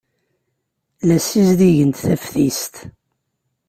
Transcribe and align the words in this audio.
La 1.07 1.17
ssizdigent 1.19 1.99
taftist. 2.05 2.75